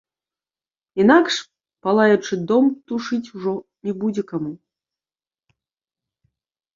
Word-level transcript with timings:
Інакш 1.01 1.35
палаючы 1.87 2.33
дом 2.51 2.65
тушыць 2.91 3.31
ужо 3.41 3.53
не 3.89 3.93
будзе 4.05 4.23
каму. 4.31 4.49